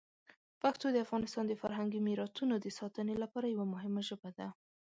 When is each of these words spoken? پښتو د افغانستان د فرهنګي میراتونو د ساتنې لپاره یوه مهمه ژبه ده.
پښتو 0.61 0.85
د 0.91 0.97
افغانستان 1.05 1.45
د 1.47 1.53
فرهنګي 1.61 1.99
میراتونو 2.07 2.55
د 2.59 2.67
ساتنې 2.79 3.15
لپاره 3.23 3.53
یوه 3.55 3.65
مهمه 3.73 4.01
ژبه 4.09 4.29
ده. 4.37 4.47